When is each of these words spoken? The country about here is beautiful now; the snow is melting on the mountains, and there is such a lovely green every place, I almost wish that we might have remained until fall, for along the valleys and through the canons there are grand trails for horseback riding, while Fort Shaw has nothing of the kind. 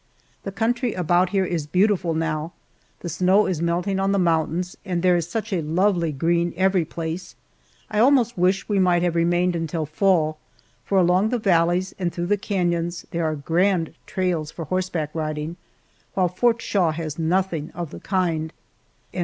The 0.41 0.51
country 0.51 0.93
about 0.95 1.29
here 1.29 1.45
is 1.45 1.67
beautiful 1.67 2.15
now; 2.15 2.53
the 3.01 3.07
snow 3.07 3.45
is 3.45 3.61
melting 3.61 3.99
on 3.99 4.13
the 4.13 4.17
mountains, 4.17 4.75
and 4.83 5.03
there 5.03 5.15
is 5.15 5.27
such 5.29 5.53
a 5.53 5.61
lovely 5.61 6.11
green 6.11 6.55
every 6.57 6.85
place, 6.85 7.35
I 7.91 7.99
almost 7.99 8.35
wish 8.35 8.63
that 8.63 8.69
we 8.69 8.79
might 8.79 9.03
have 9.03 9.13
remained 9.13 9.55
until 9.55 9.85
fall, 9.85 10.39
for 10.83 10.97
along 10.97 11.29
the 11.29 11.37
valleys 11.37 11.93
and 11.99 12.11
through 12.11 12.25
the 12.25 12.37
canons 12.37 13.05
there 13.11 13.25
are 13.25 13.35
grand 13.35 13.93
trails 14.07 14.49
for 14.49 14.65
horseback 14.65 15.11
riding, 15.13 15.55
while 16.15 16.29
Fort 16.29 16.63
Shaw 16.63 16.89
has 16.93 17.19
nothing 17.19 17.69
of 17.75 17.91
the 17.91 17.99
kind. 17.99 18.51